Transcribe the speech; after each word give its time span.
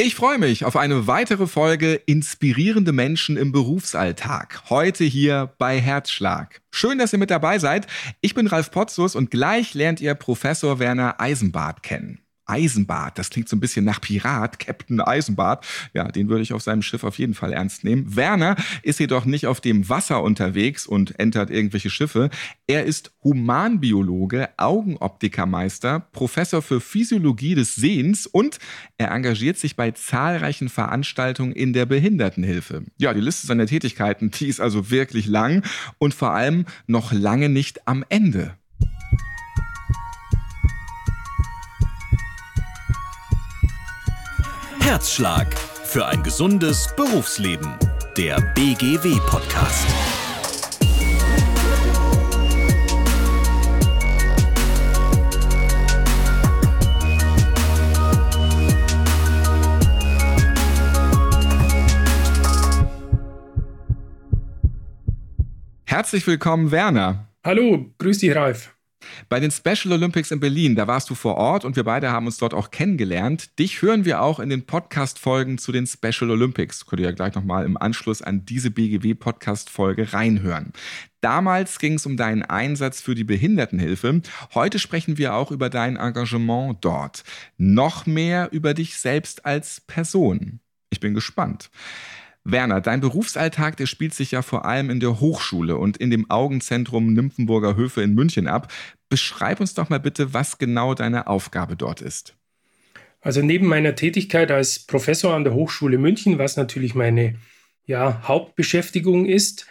Ich 0.00 0.14
freue 0.14 0.38
mich 0.38 0.64
auf 0.64 0.76
eine 0.76 1.08
weitere 1.08 1.48
Folge 1.48 1.94
Inspirierende 1.94 2.92
Menschen 2.92 3.36
im 3.36 3.50
Berufsalltag. 3.50 4.62
Heute 4.70 5.02
hier 5.02 5.52
bei 5.58 5.80
Herzschlag. 5.80 6.60
Schön, 6.70 6.98
dass 6.98 7.12
ihr 7.12 7.18
mit 7.18 7.32
dabei 7.32 7.58
seid. 7.58 7.88
Ich 8.20 8.32
bin 8.32 8.46
Ralf 8.46 8.70
Potzus 8.70 9.16
und 9.16 9.32
gleich 9.32 9.74
lernt 9.74 10.00
ihr 10.00 10.14
Professor 10.14 10.78
Werner 10.78 11.20
Eisenbart 11.20 11.82
kennen. 11.82 12.20
Eisenbart. 12.48 13.18
Das 13.18 13.30
klingt 13.30 13.48
so 13.48 13.56
ein 13.56 13.60
bisschen 13.60 13.84
nach 13.84 14.00
Pirat, 14.00 14.58
Captain 14.58 15.00
Eisenbart. 15.00 15.66
Ja, 15.92 16.08
den 16.08 16.28
würde 16.28 16.42
ich 16.42 16.52
auf 16.52 16.62
seinem 16.62 16.82
Schiff 16.82 17.04
auf 17.04 17.18
jeden 17.18 17.34
Fall 17.34 17.52
ernst 17.52 17.84
nehmen. 17.84 18.16
Werner 18.16 18.56
ist 18.82 19.00
jedoch 19.00 19.24
nicht 19.24 19.46
auf 19.46 19.60
dem 19.60 19.88
Wasser 19.88 20.22
unterwegs 20.22 20.86
und 20.86 21.18
entert 21.18 21.50
irgendwelche 21.50 21.90
Schiffe. 21.90 22.30
Er 22.66 22.84
ist 22.84 23.12
Humanbiologe, 23.22 24.48
Augenoptikermeister, 24.56 26.00
Professor 26.12 26.62
für 26.62 26.80
Physiologie 26.80 27.54
des 27.54 27.74
Sehens 27.74 28.26
und 28.26 28.58
er 28.96 29.10
engagiert 29.10 29.58
sich 29.58 29.76
bei 29.76 29.90
zahlreichen 29.90 30.68
Veranstaltungen 30.68 31.52
in 31.52 31.72
der 31.72 31.86
Behindertenhilfe. 31.86 32.84
Ja, 32.98 33.14
die 33.14 33.20
Liste 33.20 33.46
seiner 33.46 33.66
Tätigkeiten, 33.66 34.30
die 34.30 34.46
ist 34.46 34.60
also 34.60 34.90
wirklich 34.90 35.26
lang 35.26 35.62
und 35.98 36.14
vor 36.14 36.32
allem 36.32 36.66
noch 36.86 37.12
lange 37.12 37.48
nicht 37.48 37.86
am 37.86 38.04
Ende. 38.08 38.54
Herzschlag 44.88 45.54
für 45.84 46.06
ein 46.06 46.22
gesundes 46.22 46.88
Berufsleben. 46.96 47.76
Der 48.16 48.40
BGW-Podcast. 48.54 49.86
Herzlich 65.84 66.26
willkommen, 66.26 66.70
Werner. 66.70 67.28
Hallo, 67.44 67.92
grüß 67.98 68.20
dich, 68.20 68.34
Ralf. 68.34 68.77
Bei 69.28 69.40
den 69.40 69.50
Special 69.50 69.92
Olympics 69.92 70.30
in 70.30 70.40
Berlin, 70.40 70.74
da 70.74 70.86
warst 70.86 71.10
du 71.10 71.14
vor 71.14 71.36
Ort 71.36 71.66
und 71.66 71.76
wir 71.76 71.84
beide 71.84 72.10
haben 72.10 72.24
uns 72.24 72.38
dort 72.38 72.54
auch 72.54 72.70
kennengelernt. 72.70 73.58
Dich 73.58 73.82
hören 73.82 74.06
wir 74.06 74.22
auch 74.22 74.40
in 74.40 74.48
den 74.48 74.64
Podcast-Folgen 74.64 75.58
zu 75.58 75.70
den 75.70 75.86
Special 75.86 76.30
Olympics. 76.30 76.86
Könnt 76.86 77.00
ihr 77.00 77.08
ja 77.08 77.12
gleich 77.12 77.34
nochmal 77.34 77.66
im 77.66 77.76
Anschluss 77.76 78.22
an 78.22 78.46
diese 78.46 78.70
BGW-Podcast-Folge 78.70 80.14
reinhören. 80.14 80.72
Damals 81.20 81.78
ging 81.78 81.94
es 81.94 82.06
um 82.06 82.16
deinen 82.16 82.42
Einsatz 82.42 83.02
für 83.02 83.14
die 83.14 83.24
Behindertenhilfe. 83.24 84.22
Heute 84.54 84.78
sprechen 84.78 85.18
wir 85.18 85.34
auch 85.34 85.50
über 85.50 85.68
dein 85.68 85.96
Engagement 85.96 86.78
dort. 86.80 87.22
Noch 87.58 88.06
mehr 88.06 88.48
über 88.52 88.72
dich 88.72 88.96
selbst 88.96 89.44
als 89.44 89.82
Person. 89.82 90.60
Ich 90.88 91.00
bin 91.00 91.12
gespannt. 91.12 91.68
Werner, 92.44 92.80
dein 92.80 93.00
Berufsalltag, 93.00 93.76
der 93.76 93.86
spielt 93.86 94.14
sich 94.14 94.30
ja 94.30 94.42
vor 94.42 94.64
allem 94.64 94.90
in 94.90 95.00
der 95.00 95.20
Hochschule 95.20 95.76
und 95.76 95.96
in 95.96 96.10
dem 96.10 96.30
Augenzentrum 96.30 97.12
Nymphenburger 97.12 97.76
Höfe 97.76 98.02
in 98.02 98.14
München 98.14 98.46
ab. 98.46 98.72
Beschreib 99.08 99.60
uns 99.60 99.74
doch 99.74 99.90
mal 99.90 100.00
bitte, 100.00 100.34
was 100.34 100.58
genau 100.58 100.94
deine 100.94 101.26
Aufgabe 101.26 101.76
dort 101.76 102.00
ist. 102.00 102.34
Also 103.20 103.42
neben 103.42 103.66
meiner 103.66 103.94
Tätigkeit 103.94 104.50
als 104.50 104.78
Professor 104.78 105.34
an 105.34 105.44
der 105.44 105.54
Hochschule 105.54 105.98
München, 105.98 106.38
was 106.38 106.56
natürlich 106.56 106.94
meine 106.94 107.34
ja, 107.84 108.22
Hauptbeschäftigung 108.26 109.26
ist, 109.26 109.66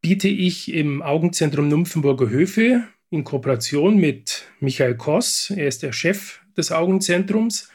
biete 0.00 0.28
ich 0.28 0.72
im 0.72 1.02
Augenzentrum 1.02 1.68
Nymphenburger 1.68 2.28
Höfe 2.28 2.84
in 3.10 3.24
Kooperation 3.24 3.98
mit 3.98 4.46
Michael 4.60 4.96
Koss, 4.96 5.50
er 5.54 5.68
ist 5.68 5.82
der 5.82 5.92
Chef 5.92 6.40
des 6.56 6.72
Augenzentrums, 6.72 7.70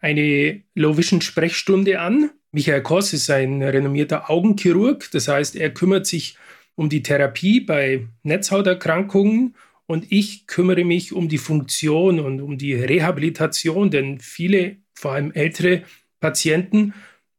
eine 0.00 0.62
Low-Vision-Sprechstunde 0.74 2.00
an 2.00 2.30
Michael 2.54 2.82
Koss 2.82 3.14
ist 3.14 3.30
ein 3.30 3.62
renommierter 3.62 4.28
Augenchirurg, 4.28 5.10
das 5.10 5.26
heißt, 5.26 5.56
er 5.56 5.72
kümmert 5.72 6.06
sich 6.06 6.36
um 6.74 6.90
die 6.90 7.02
Therapie 7.02 7.60
bei 7.60 8.06
Netzhauterkrankungen 8.24 9.56
und 9.86 10.12
ich 10.12 10.46
kümmere 10.46 10.84
mich 10.84 11.14
um 11.14 11.30
die 11.30 11.38
Funktion 11.38 12.20
und 12.20 12.42
um 12.42 12.58
die 12.58 12.74
Rehabilitation, 12.74 13.90
denn 13.90 14.20
viele, 14.20 14.76
vor 14.94 15.12
allem 15.12 15.32
ältere 15.32 15.84
Patienten, 16.20 16.92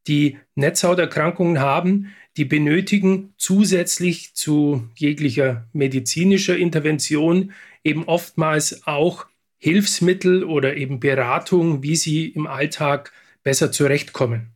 die 0.07 0.39
Netzhauterkrankungen 0.55 1.59
haben, 1.59 2.11
die 2.35 2.45
benötigen 2.45 3.35
zusätzlich 3.37 4.33
zu 4.33 4.89
jeglicher 4.95 5.67
medizinischer 5.73 6.57
Intervention 6.57 7.53
eben 7.83 8.05
oftmals 8.05 8.87
auch 8.87 9.27
Hilfsmittel 9.59 10.43
oder 10.43 10.75
eben 10.75 10.99
Beratung, 10.99 11.83
wie 11.83 11.95
sie 11.95 12.29
im 12.29 12.47
Alltag 12.47 13.13
besser 13.43 13.71
zurechtkommen. 13.71 14.53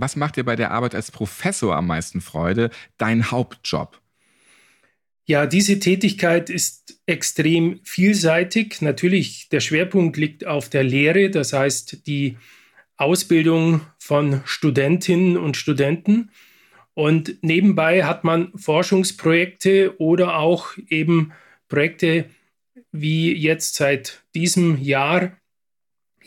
Was 0.00 0.16
macht 0.16 0.36
dir 0.36 0.44
bei 0.44 0.56
der 0.56 0.70
Arbeit 0.70 0.94
als 0.94 1.10
Professor 1.10 1.76
am 1.76 1.86
meisten 1.86 2.20
Freude? 2.20 2.70
Dein 2.96 3.30
Hauptjob? 3.30 4.00
Ja, 5.26 5.46
diese 5.46 5.78
Tätigkeit 5.78 6.48
ist 6.48 7.00
extrem 7.06 7.80
vielseitig. 7.84 8.80
Natürlich, 8.80 9.48
der 9.50 9.60
Schwerpunkt 9.60 10.16
liegt 10.16 10.46
auf 10.46 10.70
der 10.70 10.84
Lehre, 10.84 11.30
das 11.30 11.52
heißt 11.52 12.06
die 12.06 12.38
Ausbildung 12.96 13.82
von 13.98 14.40
Studentinnen 14.44 15.36
und 15.36 15.56
Studenten. 15.56 16.30
Und 16.94 17.42
nebenbei 17.42 18.04
hat 18.04 18.24
man 18.24 18.52
Forschungsprojekte 18.56 20.00
oder 20.00 20.38
auch 20.38 20.70
eben 20.88 21.32
Projekte 21.68 22.24
wie 22.90 23.32
jetzt 23.32 23.74
seit 23.74 24.24
diesem 24.34 24.82
Jahr 24.82 25.36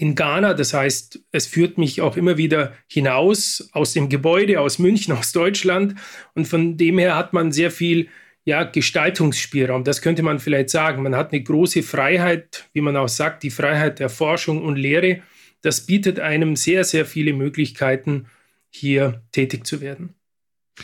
in 0.02 0.16
Ghana. 0.16 0.56
Das 0.56 0.74
heißt, 0.74 1.20
es 1.32 1.46
führt 1.46 1.78
mich 1.78 2.02
auch 2.02 2.18
immer 2.18 2.36
wieder 2.36 2.74
hinaus 2.88 3.70
aus 3.72 3.94
dem 3.94 4.10
Gebäude, 4.10 4.60
aus 4.60 4.80
München, 4.80 5.14
aus 5.18 5.32
Deutschland. 5.32 5.96
Und 6.34 6.48
von 6.48 6.76
dem 6.76 6.98
her 6.98 7.16
hat 7.16 7.34
man 7.34 7.52
sehr 7.52 7.70
viel 7.70 8.10
ja, 8.44 8.64
Gestaltungsspielraum. 8.64 9.84
Das 9.84 10.02
könnte 10.02 10.24
man 10.24 10.40
vielleicht 10.40 10.72
sagen. 10.72 11.04
Man 11.04 11.16
hat 11.16 11.32
eine 11.32 11.44
große 11.44 11.84
Freiheit, 11.84 12.68
wie 12.74 12.82
man 12.82 12.98
auch 12.98 13.08
sagt, 13.08 13.44
die 13.44 13.52
Freiheit 13.52 14.00
der 14.00 14.10
Forschung 14.10 14.64
und 14.64 14.76
Lehre. 14.76 15.22
Das 15.62 15.86
bietet 15.86 16.20
einem 16.20 16.56
sehr, 16.56 16.84
sehr 16.84 17.06
viele 17.06 17.34
Möglichkeiten, 17.34 18.26
hier 18.72 19.22
tätig 19.32 19.68
zu 19.68 19.82
werden. 19.82 20.16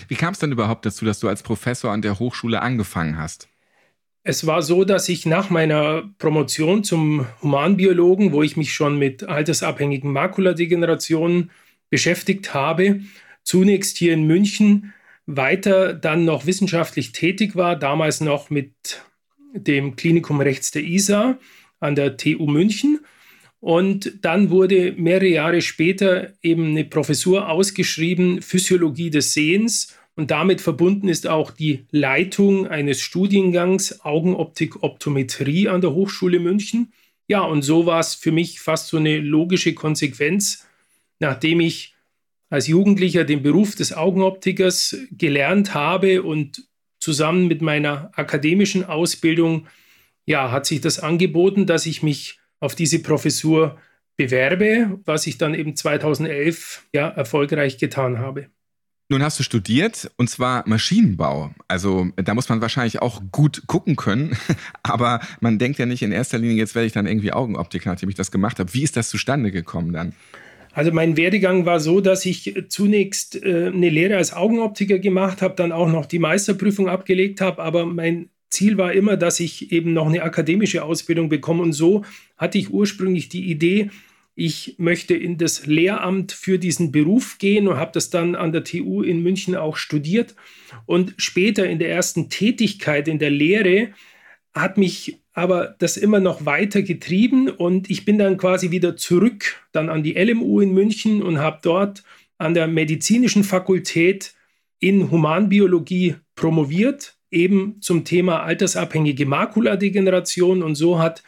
Wie 0.08 0.16
kam 0.16 0.34
es 0.34 0.40
denn 0.40 0.52
überhaupt 0.52 0.86
dazu, 0.86 1.06
dass 1.06 1.20
du 1.20 1.28
als 1.28 1.42
Professor 1.42 1.92
an 1.92 2.04
der 2.04 2.20
Hochschule 2.20 2.62
angefangen 2.62 3.18
hast? 3.18 3.50
Es 4.30 4.46
war 4.46 4.62
so, 4.62 4.84
dass 4.84 5.08
ich 5.08 5.26
nach 5.26 5.50
meiner 5.50 6.04
Promotion 6.18 6.84
zum 6.84 7.26
Humanbiologen, 7.42 8.34
wo 8.34 8.44
ich 8.44 8.58
mich 8.58 8.74
schon 8.74 9.00
mit 9.00 9.24
altersabhängigen 9.24 10.12
Makuladegenerationen 10.12 11.50
beschäftigt 11.90 12.54
habe, 12.54 13.04
zunächst 13.44 13.96
hier 13.96 14.12
in 14.12 14.28
München, 14.28 14.94
weiter 15.28 15.94
dann 15.94 16.26
noch 16.26 16.46
wissenschaftlich 16.46 17.14
tätig 17.14 17.56
war, 17.56 17.78
damals 17.78 18.20
noch 18.20 18.50
mit 18.50 18.74
dem 19.54 19.96
Klinikum 19.96 20.42
rechts 20.42 20.72
der 20.72 20.84
ISA 20.84 21.40
an 21.80 21.96
der 21.96 22.18
TU 22.18 22.48
München. 22.48 23.00
Und 23.62 24.26
dann 24.26 24.50
wurde 24.50 24.92
mehrere 24.98 25.30
Jahre 25.30 25.62
später 25.62 26.34
eben 26.42 26.72
eine 26.72 26.84
Professur 26.84 27.48
ausgeschrieben, 27.48 28.42
Physiologie 28.42 29.10
des 29.10 29.34
Sehens 29.34 29.98
und 30.18 30.32
damit 30.32 30.62
verbunden 30.62 31.10
ist 31.10 31.28
auch 31.28 31.52
die 31.52 31.86
Leitung 31.92 32.68
eines 32.68 33.02
Studiengangs 33.02 34.04
Augenoptik-Optometrie 34.04 35.70
an 35.70 35.80
der 35.80 35.94
Hochschule 35.94 36.40
München. 36.40 36.92
Ja, 37.28 37.42
und 37.42 37.62
so 37.62 37.86
war 37.86 38.00
es 38.00 38.16
für 38.16 38.32
mich 38.32 38.60
fast 38.60 38.88
so 38.88 38.98
eine 38.98 39.20
logische 39.20 39.76
Konsequenz, 39.76 40.68
nachdem 41.20 41.60
ich 41.60 41.94
als 42.50 42.66
Jugendlicher 42.66 43.26
den 43.26 43.44
Beruf 43.44 43.76
des 43.76 43.94
Augenoptikers 43.94 44.98
gelernt 45.12 45.76
habe 45.76 46.24
und 46.24 46.64
zusammen 47.00 47.48
mit 47.48 47.62
meiner 47.62 48.10
akademischen 48.16 48.86
Ausbildung, 48.86 49.68
ja, 50.26 50.50
hat 50.52 50.66
sich 50.66 50.82
das 50.82 50.98
angeboten, 50.98 51.68
dass 51.68 51.86
ich 51.86 52.02
mich 52.02 52.40
auf 52.60 52.74
diese 52.74 53.04
Professur 53.04 53.78
bewerbe, 54.16 55.00
was 55.06 55.28
ich 55.28 55.38
dann 55.38 55.54
eben 55.54 55.76
2011 55.76 56.88
ja 56.92 57.08
erfolgreich 57.08 57.78
getan 57.78 58.18
habe. 58.18 58.50
Nun 59.10 59.24
hast 59.24 59.40
du 59.40 59.44
studiert 59.44 60.12
und 60.18 60.30
zwar 60.30 60.68
Maschinenbau. 60.68 61.52
Also 61.70 62.10
da 62.18 62.34
muss 62.34 62.50
man 62.50 62.60
wahrscheinlich 62.60 63.02
auch 63.02 63.22
gut 63.32 63.64
gucken 63.66 63.96
können. 63.96 64.38
Aber 64.84 65.22
man 65.40 65.60
denkt 65.60 65.80
ja 65.80 65.86
nicht 65.86 66.02
in 66.02 66.12
erster 66.12 66.38
Linie, 66.38 66.58
jetzt 66.58 66.76
werde 66.76 66.88
ich 66.88 66.94
dann 66.94 67.08
irgendwie 67.08 67.32
Augenoptiker, 67.32 67.90
nachdem 67.90 68.10
ich 68.10 68.16
das 68.16 68.32
gemacht 68.32 68.60
habe. 68.60 68.74
Wie 68.74 68.84
ist 68.84 68.98
das 68.98 69.08
zustande 69.08 69.52
gekommen 69.52 69.94
dann? 69.94 70.14
Also 70.74 70.92
mein 70.92 71.16
Werdegang 71.16 71.66
war 71.66 71.80
so, 71.80 72.02
dass 72.02 72.26
ich 72.26 72.54
zunächst 72.68 73.42
äh, 73.42 73.72
eine 73.74 73.90
Lehre 73.90 74.18
als 74.18 74.34
Augenoptiker 74.34 75.00
gemacht 75.00 75.42
habe, 75.42 75.56
dann 75.56 75.72
auch 75.72 75.88
noch 75.88 76.06
die 76.06 76.20
Meisterprüfung 76.20 76.90
abgelegt 76.90 77.40
habe. 77.40 77.64
Aber 77.64 77.86
mein 77.86 78.30
Ziel 78.50 78.78
war 78.78 78.92
immer, 78.92 79.16
dass 79.16 79.40
ich 79.40 79.72
eben 79.72 79.94
noch 79.94 80.08
eine 80.08 80.22
akademische 80.22 80.84
Ausbildung 80.84 81.30
bekomme. 81.30 81.64
Und 81.64 81.72
so 81.72 82.04
hatte 82.38 82.58
ich 82.58 82.72
ursprünglich 82.72 83.30
die 83.30 83.50
Idee, 83.50 83.90
ich 84.40 84.76
möchte 84.78 85.16
in 85.16 85.40
das 85.40 85.66
Lehramt 85.66 86.32
für 86.32 86.60
diesen 86.60 86.92
Beruf 86.92 87.40
gehen 87.40 87.68
und 87.68 87.78
habe 87.78 87.90
das 87.92 88.12
dann 88.12 88.36
an 88.36 88.52
der 88.52 88.64
TU 88.64 89.02
in 89.02 89.24
München 89.24 89.56
auch 89.56 89.78
studiert. 89.78 90.36
Und 90.86 91.16
später 91.18 91.68
in 91.68 91.80
der 91.80 91.90
ersten 91.90 92.30
Tätigkeit 92.30 93.08
in 93.08 93.18
der 93.18 93.32
Lehre 93.32 93.90
hat 94.54 94.78
mich 94.78 95.18
aber 95.34 95.76
das 95.80 95.98
immer 95.98 96.20
noch 96.20 96.46
weiter 96.46 96.84
getrieben 96.84 97.50
und 97.50 97.90
ich 97.90 98.06
bin 98.06 98.20
dann 98.20 98.38
quasi 98.38 98.70
wieder 98.70 98.96
zurück 98.96 99.56
dann 99.72 99.90
an 99.90 100.04
die 100.04 100.14
LMU 100.14 100.62
in 100.62 100.72
München 100.72 101.24
und 101.24 101.40
habe 101.40 101.58
dort 101.64 102.04
an 102.38 102.54
der 102.54 102.68
medizinischen 102.68 103.44
Fakultät 103.44 104.36
in 104.80 105.10
Humanbiologie 105.10 106.18
promoviert, 106.36 107.18
eben 107.32 107.82
zum 107.82 108.06
Thema 108.06 108.44
altersabhängige 108.44 109.26
Makuladegeneration 109.26 110.62
und 110.62 110.76
so 110.76 111.00
hat 111.00 111.24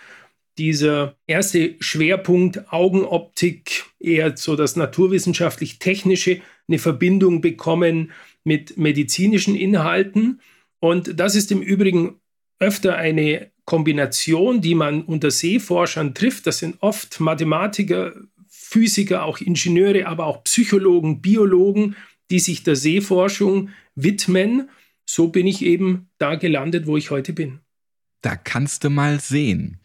dieser 0.60 1.16
erste 1.26 1.76
Schwerpunkt 1.80 2.72
Augenoptik, 2.72 3.86
eher 4.00 4.36
so 4.38 4.56
das 4.56 4.76
naturwissenschaftlich-technische, 4.76 6.42
eine 6.68 6.78
Verbindung 6.78 7.42
bekommen 7.42 8.12
mit 8.44 8.78
medizinischen 8.78 9.56
Inhalten. 9.56 10.42
Und 10.80 11.20
das 11.20 11.36
ist 11.36 11.52
im 11.52 11.62
Übrigen 11.62 12.20
öfter 12.60 12.98
eine 12.98 13.52
Kombination, 13.66 14.62
die 14.62 14.76
man 14.76 15.04
unter 15.04 15.32
Seeforschern 15.32 16.14
trifft. 16.14 16.46
Das 16.46 16.60
sind 16.60 16.78
oft 16.82 17.20
Mathematiker, 17.20 18.14
Physiker, 18.48 19.24
auch 19.24 19.40
Ingenieure, 19.40 20.08
aber 20.08 20.26
auch 20.26 20.44
Psychologen, 20.44 21.22
Biologen, 21.22 21.96
die 22.30 22.40
sich 22.40 22.64
der 22.64 22.76
Seeforschung 22.76 23.70
widmen. 23.96 24.70
So 25.06 25.30
bin 25.30 25.48
ich 25.48 25.64
eben 25.64 26.10
da 26.18 26.36
gelandet, 26.36 26.86
wo 26.86 26.98
ich 26.98 27.12
heute 27.12 27.34
bin. 27.34 27.60
Da 28.22 28.36
kannst 28.36 28.84
du 28.84 28.90
mal 28.90 29.22
sehen. 29.22 29.80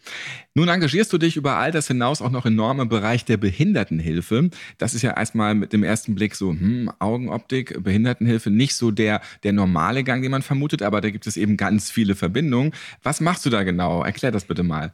Nun 0.54 0.66
engagierst 0.68 1.12
du 1.12 1.18
dich 1.18 1.36
über 1.36 1.56
all 1.56 1.70
das 1.70 1.86
hinaus 1.86 2.20
auch 2.20 2.32
noch 2.32 2.46
enorm 2.46 2.80
im 2.80 2.88
Bereich 2.88 3.24
der 3.24 3.36
Behindertenhilfe. 3.36 4.50
Das 4.76 4.92
ist 4.94 5.02
ja 5.02 5.16
erstmal 5.16 5.54
mit 5.54 5.72
dem 5.72 5.84
ersten 5.84 6.16
Blick 6.16 6.34
so, 6.34 6.50
hm, 6.50 6.90
Augenoptik, 6.98 7.82
Behindertenhilfe, 7.82 8.50
nicht 8.50 8.74
so 8.74 8.90
der, 8.90 9.20
der 9.44 9.52
normale 9.52 10.02
Gang, 10.02 10.22
den 10.22 10.32
man 10.32 10.42
vermutet, 10.42 10.82
aber 10.82 11.00
da 11.00 11.10
gibt 11.10 11.28
es 11.28 11.36
eben 11.36 11.56
ganz 11.56 11.92
viele 11.92 12.16
Verbindungen. 12.16 12.72
Was 13.04 13.20
machst 13.20 13.46
du 13.46 13.50
da 13.50 13.62
genau? 13.62 14.02
Erklär 14.02 14.32
das 14.32 14.46
bitte 14.46 14.64
mal. 14.64 14.92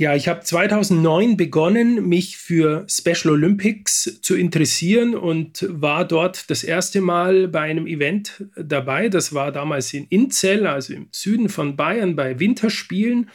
Ja, 0.00 0.14
ich 0.16 0.28
habe 0.28 0.40
2009 0.40 1.36
begonnen, 1.36 2.08
mich 2.08 2.38
für 2.38 2.86
Special 2.88 3.34
Olympics 3.34 4.20
zu 4.22 4.34
interessieren 4.34 5.14
und 5.14 5.66
war 5.68 6.08
dort 6.08 6.48
das 6.48 6.64
erste 6.64 7.02
Mal 7.02 7.48
bei 7.48 7.60
einem 7.60 7.86
Event 7.86 8.46
dabei. 8.56 9.10
Das 9.10 9.34
war 9.34 9.52
damals 9.52 9.92
in 9.92 10.06
Inzell, 10.06 10.66
also 10.66 10.94
im 10.94 11.08
Süden 11.12 11.50
von 11.50 11.76
Bayern, 11.76 12.16
bei 12.16 12.40
Winterspielen. 12.40 13.28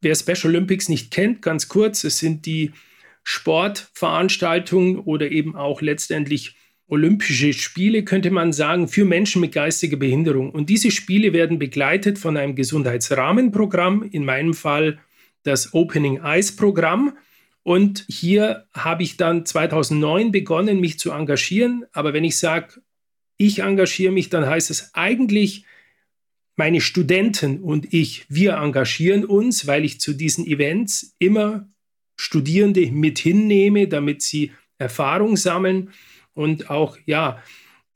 Wer 0.00 0.14
Special 0.14 0.46
Olympics 0.54 0.88
nicht 0.88 1.10
kennt, 1.10 1.42
ganz 1.42 1.68
kurz, 1.68 2.02
es 2.02 2.16
sind 2.16 2.46
die 2.46 2.72
Sportveranstaltungen 3.22 4.98
oder 5.00 5.30
eben 5.30 5.54
auch 5.54 5.82
letztendlich 5.82 6.56
Olympische 6.88 7.52
Spiele, 7.52 8.04
könnte 8.04 8.30
man 8.30 8.54
sagen, 8.54 8.88
für 8.88 9.04
Menschen 9.04 9.42
mit 9.42 9.52
geistiger 9.52 9.98
Behinderung. 9.98 10.50
Und 10.50 10.70
diese 10.70 10.90
Spiele 10.90 11.34
werden 11.34 11.58
begleitet 11.58 12.18
von 12.18 12.38
einem 12.38 12.54
Gesundheitsrahmenprogramm, 12.54 14.02
in 14.02 14.24
meinem 14.24 14.54
Fall 14.54 14.98
das 15.46 15.74
Opening 15.74 16.22
Eyes 16.22 16.54
Programm. 16.54 17.16
Und 17.62 18.04
hier 18.08 18.66
habe 18.72 19.02
ich 19.02 19.16
dann 19.16 19.44
2009 19.44 20.32
begonnen, 20.32 20.80
mich 20.80 20.98
zu 20.98 21.10
engagieren. 21.10 21.84
Aber 21.92 22.12
wenn 22.12 22.24
ich 22.24 22.38
sage, 22.38 22.80
ich 23.36 23.60
engagiere 23.60 24.12
mich, 24.12 24.28
dann 24.28 24.46
heißt 24.46 24.70
es 24.70 24.94
eigentlich, 24.94 25.64
meine 26.56 26.80
Studenten 26.80 27.60
und 27.60 27.92
ich, 27.92 28.24
wir 28.28 28.54
engagieren 28.54 29.24
uns, 29.24 29.66
weil 29.66 29.84
ich 29.84 30.00
zu 30.00 30.14
diesen 30.14 30.46
Events 30.46 31.14
immer 31.18 31.68
Studierende 32.16 32.90
mit 32.90 33.18
hinnehme, 33.18 33.88
damit 33.88 34.22
sie 34.22 34.52
Erfahrung 34.78 35.36
sammeln 35.36 35.90
und 36.32 36.70
auch 36.70 36.96
ja 37.04 37.42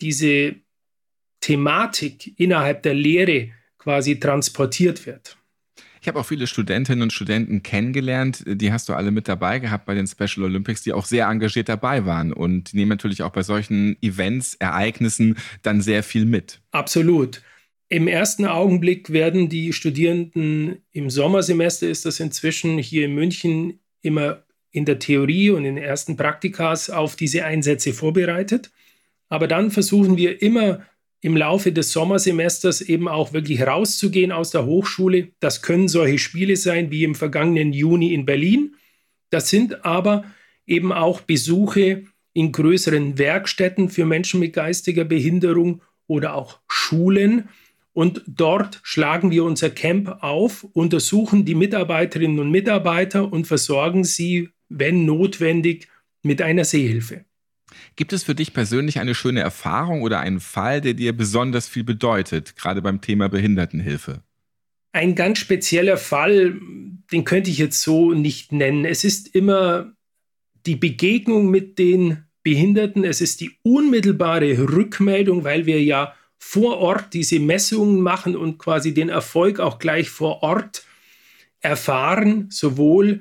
diese 0.03 0.57
Thematik 1.41 2.39
innerhalb 2.39 2.83
der 2.83 2.95
Lehre 2.95 3.51
quasi 3.79 4.21
transportiert 4.21 5.07
wird. 5.07 5.39
Ich 6.01 6.09
habe 6.09 6.19
auch 6.19 6.27
viele 6.27 6.47
Studentinnen 6.47 7.03
und 7.03 7.13
Studenten 7.13 7.63
kennengelernt, 7.63 8.43
die 8.47 8.73
hast 8.73 8.89
du 8.89 8.95
alle 8.95 9.11
mit 9.11 9.29
dabei 9.29 9.59
gehabt 9.59 9.85
bei 9.85 9.95
den 9.95 10.07
Special 10.07 10.45
Olympics, 10.45 10.83
die 10.83 10.95
auch 10.95 11.05
sehr 11.05 11.27
engagiert 11.27 11.69
dabei 11.69 12.07
waren 12.07 12.33
und 12.33 12.73
die 12.73 12.77
nehmen 12.77 12.89
natürlich 12.89 13.23
auch 13.23 13.33
bei 13.33 13.43
solchen 13.43 14.01
Events, 14.03 14.55
Ereignissen 14.55 15.37
dann 15.63 15.83
sehr 15.83 16.03
viel 16.03 16.25
mit. 16.25 16.61
Absolut. 16.71 17.43
Im 17.91 18.09
ersten 18.09 18.47
Augenblick 18.47 19.11
werden 19.11 19.49
die 19.49 19.73
Studierenden 19.73 20.79
im 20.93 21.11
Sommersemester 21.11 21.89
ist 21.89 22.07
das 22.07 22.21
inzwischen 22.21 22.79
hier 22.79 23.05
in 23.05 23.15
München 23.15 23.81
immer 24.01 24.45
in 24.71 24.85
der 24.85 25.01
Theorie 25.01 25.51
und 25.51 25.65
in 25.65 25.75
den 25.75 25.85
ersten 25.85 26.17
Praktikas 26.17 26.89
auf 26.89 27.17
diese 27.17 27.45
Einsätze 27.45 27.93
vorbereitet. 27.93 28.71
Aber 29.29 29.49
dann 29.49 29.71
versuchen 29.71 30.17
wir 30.17 30.41
immer 30.41 30.83
im 31.21 31.37
Laufe 31.37 31.73
des 31.73 31.93
Sommersemesters 31.93 32.81
eben 32.81 33.09
auch 33.09 33.33
wirklich 33.33 33.63
rauszugehen 33.63 34.33
aus 34.33 34.51
der 34.51 34.65
Hochschule. 34.65 35.29
Das 35.41 35.63
können 35.63 35.89
solche 35.89 36.19
Spiele 36.19 36.57
sein 36.57 36.91
wie 36.91 37.05
im 37.05 37.15
vergangenen 37.15 37.73
Juni 37.73 38.15
in 38.15 38.25
Berlin. 38.25 38.77
Das 39.29 39.51
sind 39.51 39.85
aber 39.85 40.25
eben 40.67 40.93
auch 40.93 41.21
Besuche 41.21 42.05
in 42.33 42.53
größeren 42.53 43.19
Werkstätten 43.19 43.91
für 43.91 44.07
Menschen 44.07 44.41
mit 44.41 44.55
geistiger 44.55 45.05
Behinderung 45.05 45.83
oder 46.07 46.35
auch 46.35 46.61
Schulen. 46.69 47.49
Und 47.93 48.23
dort 48.27 48.81
schlagen 48.83 49.31
wir 49.31 49.45
unser 49.45 49.71
Camp 49.71 50.23
auf, 50.23 50.65
untersuchen 50.73 51.45
die 51.45 51.55
Mitarbeiterinnen 51.55 52.39
und 52.39 52.51
Mitarbeiter 52.51 53.31
und 53.31 53.47
versorgen 53.47 54.05
sie, 54.05 54.51
wenn 54.69 55.05
notwendig, 55.05 55.89
mit 56.23 56.41
einer 56.41 56.65
Sehhilfe. 56.65 57.25
Gibt 57.97 58.13
es 58.13 58.25
für 58.25 58.35
dich 58.35 58.53
persönlich 58.53 59.01
eine 59.01 59.15
schöne 59.15 59.41
Erfahrung 59.41 60.03
oder 60.03 60.21
einen 60.21 60.41
Fall, 60.41 60.81
der 60.81 60.95
dir 60.95 61.17
besonders 61.17 61.69
viel 61.69 61.85
bedeutet, 61.85 62.57
gerade 62.57 62.83
beim 62.83 63.01
Thema 63.01 63.29
Behindertenhilfe? 63.29 64.23
Ein 64.93 65.15
ganz 65.15 65.39
spezieller 65.39 65.97
Fall, 65.97 66.59
den 67.13 67.25
könnte 67.25 67.51
ich 67.51 67.59
jetzt 67.59 67.83
so 67.83 68.13
nicht 68.13 68.53
nennen. 68.53 68.85
Es 68.85 69.05
ist 69.05 69.35
immer 69.35 69.93
die 70.67 70.77
Begegnung 70.77 71.51
mit 71.51 71.79
den 71.79 72.25
Behinderten, 72.43 73.05
es 73.05 73.21
ist 73.21 73.41
die 73.41 73.59
unmittelbare 73.63 74.59
Rückmeldung, 74.59 75.45
weil 75.45 75.67
wir 75.67 75.83
ja 75.83 76.15
vor 76.39 76.79
Ort 76.79 77.13
diese 77.13 77.39
Messungen 77.39 78.01
machen 78.01 78.35
und 78.35 78.59
quasi 78.59 78.95
den 78.95 79.11
Erfolg 79.11 79.61
auch 79.61 79.79
gleich 79.79 80.09
vor 80.09 80.43
Ort 80.43 80.85
erfahren, 81.61 82.49
sowohl 82.51 83.21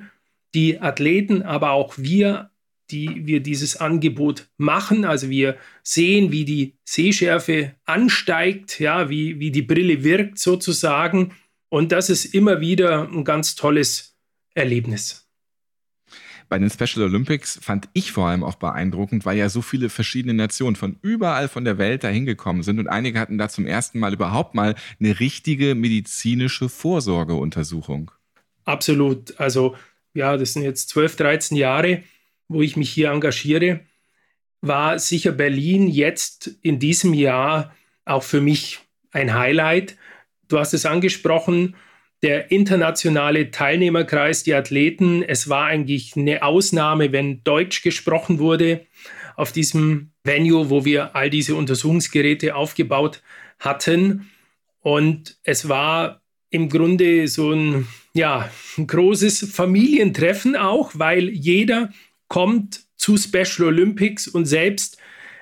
die 0.54 0.80
Athleten, 0.80 1.42
aber 1.42 1.72
auch 1.72 1.94
wir 1.98 2.50
die 2.90 3.26
wir 3.26 3.40
dieses 3.40 3.76
Angebot 3.76 4.48
machen. 4.56 5.04
Also 5.04 5.30
wir 5.30 5.56
sehen, 5.82 6.32
wie 6.32 6.44
die 6.44 6.78
Sehschärfe 6.84 7.74
ansteigt, 7.84 8.80
ja, 8.80 9.08
wie, 9.10 9.38
wie 9.40 9.50
die 9.50 9.62
Brille 9.62 10.04
wirkt 10.04 10.38
sozusagen. 10.38 11.32
Und 11.68 11.92
das 11.92 12.10
ist 12.10 12.26
immer 12.26 12.60
wieder 12.60 13.08
ein 13.08 13.24
ganz 13.24 13.54
tolles 13.54 14.16
Erlebnis. 14.54 15.30
Bei 16.48 16.58
den 16.58 16.68
Special 16.68 17.04
Olympics 17.04 17.60
fand 17.62 17.88
ich 17.92 18.10
vor 18.10 18.26
allem 18.26 18.42
auch 18.42 18.56
beeindruckend, 18.56 19.24
weil 19.24 19.38
ja 19.38 19.48
so 19.48 19.62
viele 19.62 19.88
verschiedene 19.88 20.34
Nationen 20.34 20.74
von 20.74 20.98
überall 21.00 21.46
von 21.46 21.64
der 21.64 21.78
Welt 21.78 22.02
dahin 22.02 22.26
gekommen 22.26 22.64
sind 22.64 22.80
und 22.80 22.88
einige 22.88 23.20
hatten 23.20 23.38
da 23.38 23.48
zum 23.48 23.66
ersten 23.66 24.00
Mal 24.00 24.12
überhaupt 24.12 24.56
mal 24.56 24.74
eine 24.98 25.20
richtige 25.20 25.76
medizinische 25.76 26.68
Vorsorgeuntersuchung. 26.68 28.10
Absolut. 28.64 29.38
Also 29.38 29.76
ja, 30.12 30.36
das 30.36 30.54
sind 30.54 30.62
jetzt 30.62 30.88
12, 30.88 31.16
13 31.16 31.56
Jahre 31.56 32.02
wo 32.50 32.62
ich 32.62 32.76
mich 32.76 32.90
hier 32.90 33.10
engagiere, 33.10 33.80
war 34.60 34.98
sicher 34.98 35.32
Berlin 35.32 35.88
jetzt 35.88 36.50
in 36.62 36.78
diesem 36.78 37.14
Jahr 37.14 37.74
auch 38.04 38.24
für 38.24 38.40
mich 38.40 38.80
ein 39.12 39.34
Highlight. 39.34 39.96
Du 40.48 40.58
hast 40.58 40.74
es 40.74 40.84
angesprochen, 40.84 41.76
der 42.22 42.50
internationale 42.50 43.50
Teilnehmerkreis, 43.50 44.42
die 44.42 44.52
Athleten, 44.52 45.22
es 45.22 45.48
war 45.48 45.66
eigentlich 45.66 46.16
eine 46.16 46.42
Ausnahme, 46.42 47.12
wenn 47.12 47.42
Deutsch 47.44 47.82
gesprochen 47.82 48.40
wurde 48.40 48.84
auf 49.36 49.52
diesem 49.52 50.10
Venue, 50.24 50.68
wo 50.68 50.84
wir 50.84 51.14
all 51.14 51.30
diese 51.30 51.54
Untersuchungsgeräte 51.54 52.56
aufgebaut 52.56 53.22
hatten. 53.60 54.28
Und 54.80 55.38
es 55.44 55.68
war 55.68 56.20
im 56.50 56.68
Grunde 56.68 57.28
so 57.28 57.52
ein, 57.52 57.86
ja, 58.12 58.50
ein 58.76 58.88
großes 58.88 59.50
Familientreffen 59.52 60.56
auch, 60.56 60.90
weil 60.94 61.28
jeder 61.30 61.90
kommt 62.30 62.86
zu 62.96 63.18
Special 63.18 63.68
Olympics 63.68 64.28
und 64.28 64.46
selbst 64.46 64.96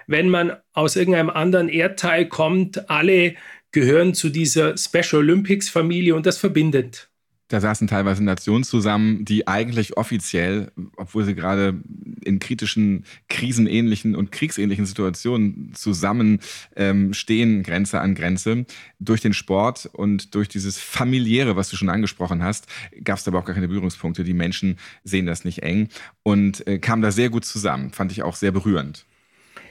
wenn 0.09 0.31
man 0.31 0.57
aus 0.73 0.97
irgendeinem 0.97 1.31
anderen 1.31 1.69
Erdteil 1.69 2.27
kommt, 2.27 2.89
alle 2.91 3.37
gehören 3.73 4.15
zu 4.15 4.31
dieser 4.31 4.77
Special 4.79 5.21
Olympics 5.21 5.69
Familie 5.69 6.17
und 6.17 6.25
das 6.25 6.39
verbindet. 6.39 7.08
Da 7.49 7.61
saßen 7.61 7.89
teilweise 7.89 8.23
Nationen 8.23 8.63
zusammen, 8.63 9.25
die 9.25 9.49
eigentlich 9.49 9.97
offiziell, 9.97 10.71
obwohl 10.97 11.25
sie 11.25 11.35
gerade 11.35 11.81
in 12.23 12.41
kritischen, 12.41 13.05
krisenähnlichen 13.29 14.15
und 14.15 14.31
kriegsähnlichen 14.33 14.85
Situationen 14.85 15.73
zusammenstehen, 15.75 16.43
ähm, 16.77 17.63
Grenze 17.63 18.01
an 18.01 18.15
Grenze. 18.15 18.67
Durch 19.01 19.23
den 19.23 19.33
Sport 19.33 19.89
und 19.93 20.35
durch 20.35 20.49
dieses 20.49 20.79
familiäre, 20.79 21.57
was 21.57 21.71
du 21.71 21.77
schon 21.77 21.89
angesprochen 21.89 22.43
hast, 22.43 22.67
gab 23.03 23.19
es 23.19 23.27
aber 23.27 23.39
auch 23.39 23.47
gar 23.47 23.55
keine 23.55 23.69
Berührungspunkte. 23.69 24.25
Die 24.25 24.35
Menschen 24.35 24.77
sehen 25.03 25.25
das 25.25 25.47
nicht 25.47 25.63
eng 25.63 25.89
und 26.23 26.67
äh, 26.67 26.79
kamen 26.79 27.01
da 27.01 27.11
sehr 27.11 27.31
gut 27.31 27.47
zusammen. 27.47 27.93
Fand 27.93 28.13
ich 28.13 28.23
auch 28.23 28.37
sehr 28.37 28.53
berührend. 28.53 29.07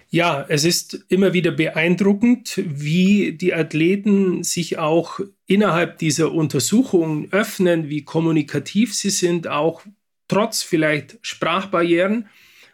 Ja, 0.10 0.46
es 0.48 0.64
ist 0.64 1.06
immer 1.10 1.34
wieder 1.34 1.52
beeindruckend, 1.52 2.62
wie 2.66 3.34
die 3.34 3.54
Athleten 3.54 4.42
sich 4.44 4.78
auch 4.78 5.20
innerhalb 5.48 5.98
dieser 5.98 6.32
Untersuchungen 6.32 7.28
öffnen, 7.32 7.90
wie 7.90 8.04
kommunikativ 8.06 8.96
sie 8.96 9.10
sind, 9.10 9.50
auch 9.50 9.82
trotz 10.30 10.64
vielleicht 10.64 11.18
Sprachbarrieren. 11.22 12.30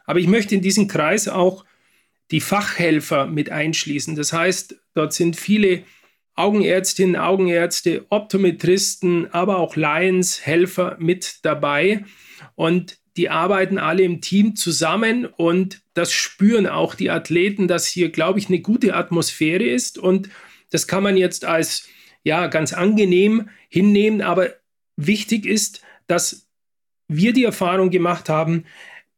Aber 0.06 0.20
ich 0.20 0.28
möchte 0.28 0.54
in 0.54 0.62
diesen 0.62 0.88
Kreis 0.88 1.28
auch 1.28 1.66
die 2.30 2.42
Fachhelfer 2.42 3.25
mit 3.25 3.50
einschließen. 3.50 4.16
Das 4.16 4.32
heißt, 4.32 4.75
dort 4.94 5.13
sind 5.13 5.36
viele 5.36 5.84
Augenärztinnen, 6.36 7.16
Augenärzte, 7.16 8.06
Optometristen, 8.10 9.32
aber 9.34 9.58
auch 9.58 9.75
Lions, 9.75 10.46
Helfer 10.46 10.98
mit 11.00 11.40
dabei. 11.44 12.06
Und 12.56 13.00
die 13.17 13.29
arbeiten 13.29 13.77
alle 13.77 14.03
im 14.03 14.22
Team 14.22 14.55
zusammen 14.55 15.25
und 15.25 15.82
das 15.93 16.12
spüren 16.12 16.65
auch 16.65 16.96
die 16.96 17.12
Athleten, 17.12 17.67
dass 17.67 17.86
hier, 17.86 18.10
glaube 18.10 18.39
ich, 18.39 18.48
eine 18.48 18.60
gute 18.60 18.96
Atmosphäre 18.96 19.63
ist. 19.63 19.98
Und 20.00 20.29
das 20.72 20.88
kann 20.88 21.03
man 21.03 21.15
jetzt 21.17 21.46
als 21.46 21.88
ja 22.24 22.48
ganz 22.48 22.74
angenehm 22.74 23.50
hinnehmen. 23.70 24.22
Aber 24.22 24.50
wichtig 24.96 25.46
ist, 25.46 25.82
dass 26.08 26.48
wir 27.08 27.34
die 27.34 27.43
Erfahrung 27.43 27.91
gemacht 27.91 28.29
haben, 28.29 28.65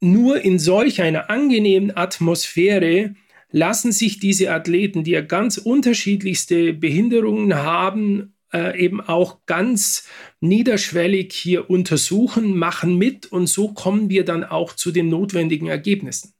nur 0.01 0.41
in 0.41 0.59
solch 0.59 1.01
einer 1.01 1.29
angenehmen 1.29 1.95
Atmosphäre 1.95 3.15
lassen 3.49 3.93
sich 3.93 4.19
diese 4.19 4.51
Athleten, 4.51 5.05
die 5.05 5.11
ja 5.11 5.21
ganz 5.21 5.57
unterschiedlichste 5.57 6.73
Behinderungen 6.73 7.55
haben, 7.55 8.34
äh, 8.55 8.79
eben 8.79 9.01
auch 9.01 9.45
ganz 9.45 10.07
niederschwellig 10.39 11.33
hier 11.33 11.69
untersuchen, 11.69 12.57
machen 12.57 12.97
mit 12.97 13.25
und 13.25 13.47
so 13.47 13.73
kommen 13.73 14.09
wir 14.09 14.23
dann 14.23 14.45
auch 14.45 14.73
zu 14.73 14.91
den 14.91 15.09
notwendigen 15.09 15.67
Ergebnissen. 15.67 16.34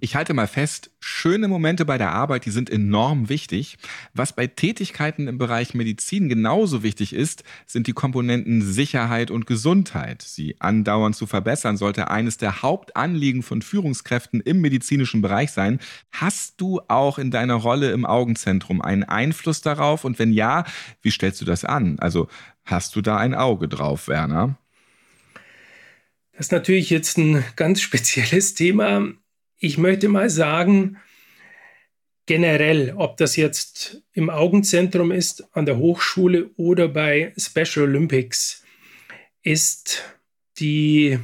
Ich 0.00 0.14
halte 0.14 0.32
mal 0.32 0.46
fest, 0.46 0.92
schöne 1.00 1.48
Momente 1.48 1.84
bei 1.84 1.98
der 1.98 2.12
Arbeit, 2.12 2.46
die 2.46 2.52
sind 2.52 2.70
enorm 2.70 3.28
wichtig. 3.28 3.78
Was 4.14 4.32
bei 4.32 4.46
Tätigkeiten 4.46 5.26
im 5.26 5.38
Bereich 5.38 5.74
Medizin 5.74 6.28
genauso 6.28 6.84
wichtig 6.84 7.12
ist, 7.12 7.42
sind 7.66 7.88
die 7.88 7.94
Komponenten 7.94 8.62
Sicherheit 8.62 9.32
und 9.32 9.46
Gesundheit. 9.46 10.22
Sie 10.22 10.54
andauernd 10.60 11.16
zu 11.16 11.26
verbessern 11.26 11.76
sollte 11.76 12.12
eines 12.12 12.36
der 12.36 12.62
Hauptanliegen 12.62 13.42
von 13.42 13.60
Führungskräften 13.60 14.40
im 14.40 14.60
medizinischen 14.60 15.20
Bereich 15.20 15.50
sein. 15.50 15.80
Hast 16.12 16.60
du 16.60 16.80
auch 16.86 17.18
in 17.18 17.32
deiner 17.32 17.56
Rolle 17.56 17.90
im 17.90 18.06
Augenzentrum 18.06 18.80
einen 18.80 19.02
Einfluss 19.02 19.62
darauf? 19.62 20.04
Und 20.04 20.20
wenn 20.20 20.32
ja, 20.32 20.64
wie 21.02 21.10
stellst 21.10 21.40
du 21.40 21.44
das 21.44 21.64
an? 21.64 21.98
Also 21.98 22.28
hast 22.64 22.94
du 22.94 23.00
da 23.00 23.16
ein 23.16 23.34
Auge 23.34 23.66
drauf, 23.66 24.06
Werner? 24.06 24.56
Das 26.34 26.46
ist 26.46 26.52
natürlich 26.52 26.88
jetzt 26.88 27.18
ein 27.18 27.42
ganz 27.56 27.80
spezielles 27.82 28.54
Thema 28.54 29.12
ich 29.58 29.78
möchte 29.78 30.08
mal 30.08 30.30
sagen, 30.30 30.98
generell, 32.26 32.94
ob 32.96 33.16
das 33.16 33.36
jetzt 33.36 34.02
im 34.12 34.30
Augenzentrum 34.30 35.10
ist, 35.10 35.48
an 35.52 35.66
der 35.66 35.78
Hochschule 35.78 36.50
oder 36.56 36.88
bei 36.88 37.32
Special 37.36 37.86
Olympics, 37.86 38.64
ist 39.42 40.04
die 40.58 41.18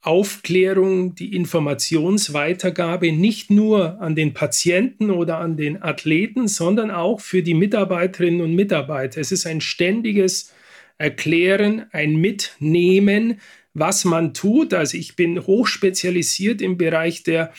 Aufklärung, 0.00 1.14
die 1.14 1.34
Informationsweitergabe 1.34 3.12
nicht 3.12 3.50
nur 3.50 4.00
an 4.02 4.14
den 4.14 4.34
Patienten 4.34 5.10
oder 5.10 5.38
an 5.38 5.56
den 5.56 5.82
Athleten, 5.82 6.46
sondern 6.46 6.90
auch 6.90 7.20
für 7.20 7.42
die 7.42 7.54
Mitarbeiterinnen 7.54 8.42
und 8.42 8.54
Mitarbeiter. 8.54 9.20
Es 9.20 9.32
ist 9.32 9.46
ein 9.46 9.62
ständiges 9.62 10.52
Erklären, 10.98 11.86
ein 11.92 12.16
Mitnehmen, 12.16 13.40
was 13.74 14.04
man 14.04 14.32
tut. 14.32 14.72
Also 14.72 14.96
ich 14.96 15.16
bin 15.16 15.46
hochspezialisiert 15.46 16.62
im 16.62 16.78
Bereich 16.78 17.22
der 17.24 17.52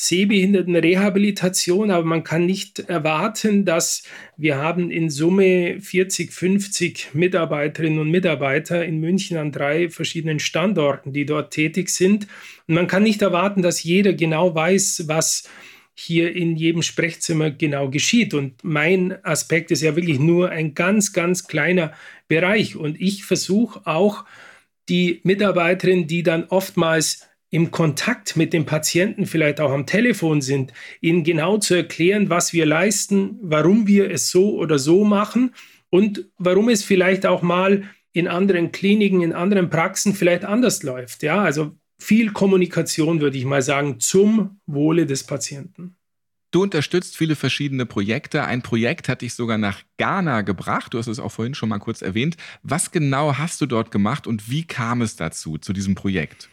Sehbehindertenrehabilitation, 0.00 1.90
aber 1.90 2.04
man 2.04 2.22
kann 2.22 2.46
nicht 2.46 2.78
erwarten, 2.78 3.64
dass 3.64 4.04
wir 4.36 4.56
haben 4.56 4.92
in 4.92 5.10
Summe 5.10 5.80
40, 5.80 6.32
50 6.32 7.08
Mitarbeiterinnen 7.14 7.98
und 7.98 8.08
Mitarbeiter 8.08 8.84
in 8.84 9.00
München 9.00 9.36
an 9.36 9.50
drei 9.50 9.90
verschiedenen 9.90 10.38
Standorten, 10.38 11.12
die 11.12 11.26
dort 11.26 11.52
tätig 11.52 11.88
sind. 11.88 12.28
Und 12.68 12.76
man 12.76 12.86
kann 12.86 13.02
nicht 13.02 13.22
erwarten, 13.22 13.60
dass 13.60 13.82
jeder 13.82 14.12
genau 14.12 14.54
weiß, 14.54 15.08
was 15.08 15.48
hier 15.96 16.32
in 16.36 16.54
jedem 16.54 16.82
Sprechzimmer 16.82 17.50
genau 17.50 17.90
geschieht. 17.90 18.34
Und 18.34 18.62
mein 18.62 19.18
Aspekt 19.24 19.72
ist 19.72 19.82
ja 19.82 19.96
wirklich 19.96 20.20
nur 20.20 20.50
ein 20.50 20.74
ganz, 20.74 21.12
ganz 21.12 21.48
kleiner 21.48 21.92
Bereich. 22.28 22.76
Und 22.76 23.00
ich 23.00 23.24
versuche 23.24 23.84
auch, 23.84 24.24
die 24.88 25.20
Mitarbeiterin, 25.24 26.06
die 26.06 26.22
dann 26.22 26.44
oftmals 26.44 27.28
im 27.50 27.70
Kontakt 27.70 28.36
mit 28.36 28.52
dem 28.52 28.66
Patienten, 28.66 29.26
vielleicht 29.26 29.60
auch 29.60 29.70
am 29.70 29.86
Telefon 29.86 30.42
sind, 30.42 30.72
ihnen 31.00 31.24
genau 31.24 31.58
zu 31.58 31.74
erklären, 31.74 32.28
was 32.28 32.52
wir 32.52 32.66
leisten, 32.66 33.38
warum 33.40 33.86
wir 33.86 34.10
es 34.10 34.30
so 34.30 34.56
oder 34.56 34.78
so 34.78 35.04
machen 35.04 35.54
und 35.90 36.26
warum 36.36 36.68
es 36.68 36.84
vielleicht 36.84 37.24
auch 37.24 37.42
mal 37.42 37.84
in 38.12 38.28
anderen 38.28 38.72
Kliniken, 38.72 39.22
in 39.22 39.32
anderen 39.32 39.70
Praxen 39.70 40.14
vielleicht 40.14 40.44
anders 40.44 40.82
läuft. 40.82 41.22
Ja, 41.22 41.42
also 41.42 41.72
viel 41.98 42.32
Kommunikation, 42.32 43.20
würde 43.20 43.38
ich 43.38 43.44
mal 43.44 43.62
sagen, 43.62 43.98
zum 44.00 44.60
Wohle 44.66 45.06
des 45.06 45.24
Patienten. 45.24 45.97
Du 46.50 46.62
unterstützt 46.62 47.16
viele 47.16 47.36
verschiedene 47.36 47.84
Projekte. 47.84 48.44
Ein 48.44 48.62
Projekt 48.62 49.08
hat 49.08 49.20
dich 49.20 49.34
sogar 49.34 49.58
nach 49.58 49.82
Ghana 49.98 50.40
gebracht. 50.40 50.94
Du 50.94 50.98
hast 50.98 51.06
es 51.06 51.18
auch 51.18 51.30
vorhin 51.30 51.54
schon 51.54 51.68
mal 51.68 51.78
kurz 51.78 52.00
erwähnt. 52.00 52.38
Was 52.62 52.90
genau 52.90 53.36
hast 53.36 53.60
du 53.60 53.66
dort 53.66 53.90
gemacht 53.90 54.26
und 54.26 54.50
wie 54.50 54.64
kam 54.64 55.02
es 55.02 55.16
dazu, 55.16 55.58
zu 55.58 55.74
diesem 55.74 55.94
Projekt? 55.94 56.48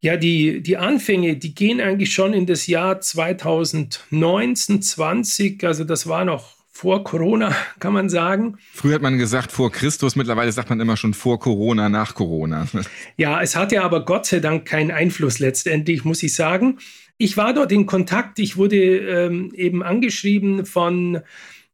Ja, 0.00 0.16
die, 0.16 0.62
die 0.62 0.78
Anfänge, 0.78 1.36
die 1.36 1.54
gehen 1.54 1.80
eigentlich 1.82 2.14
schon 2.14 2.32
in 2.32 2.46
das 2.46 2.66
Jahr 2.66 3.00
2019, 3.00 4.80
20. 4.80 5.64
Also 5.64 5.84
das 5.84 6.06
war 6.06 6.24
noch 6.24 6.56
vor 6.70 7.04
Corona, 7.04 7.54
kann 7.78 7.92
man 7.92 8.08
sagen. 8.08 8.56
Früher 8.72 8.94
hat 8.94 9.02
man 9.02 9.18
gesagt 9.18 9.50
vor 9.50 9.72
Christus, 9.72 10.14
mittlerweile 10.14 10.52
sagt 10.52 10.70
man 10.70 10.80
immer 10.80 10.96
schon 10.96 11.14
vor 11.14 11.40
Corona, 11.40 11.88
nach 11.88 12.14
Corona. 12.14 12.66
Ja, 13.16 13.40
es 13.40 13.56
hat 13.56 13.72
ja 13.72 13.82
aber 13.82 14.04
Gott 14.04 14.26
sei 14.26 14.40
Dank 14.40 14.66
keinen 14.66 14.90
Einfluss 14.90 15.38
letztendlich, 15.38 16.04
muss 16.04 16.22
ich 16.22 16.34
sagen. 16.34 16.78
Ich 17.18 17.36
war 17.36 17.54
dort 17.54 17.72
in 17.72 17.86
Kontakt. 17.86 18.38
Ich 18.38 18.56
wurde 18.56 18.76
ähm, 18.76 19.52
eben 19.54 19.82
angeschrieben 19.82 20.66
von 20.66 21.20